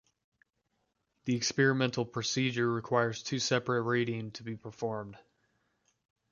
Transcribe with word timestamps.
The 1.25 1.35
experimental 1.35 2.05
procedure 2.07 2.71
requires 2.73 3.21
two 3.21 3.37
separate 3.37 3.83
reading 3.83 4.31
to 4.31 4.41
be 4.41 4.55
performed. 4.57 5.15